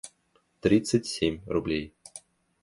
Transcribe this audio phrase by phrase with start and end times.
[0.61, 1.93] тридцать семь рублей